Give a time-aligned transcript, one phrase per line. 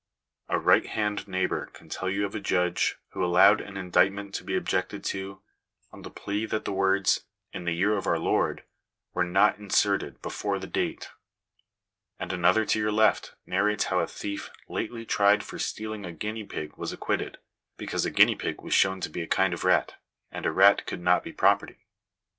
[0.49, 4.43] A right hand neighbour can tell you of a judge who allowed an indictment to
[4.43, 5.43] be objected to,
[5.91, 8.63] on the plea that the words," in the year of our Lord,"
[9.13, 11.09] were not inserted before the date;
[12.19, 16.45] and another to your left narrates how a thief lately tried for stealing a guinea
[16.45, 17.37] pig was acquitted,
[17.77, 20.87] because a guinea pig was shown to be a kind of rat, and a rat
[20.87, 21.85] could not be property.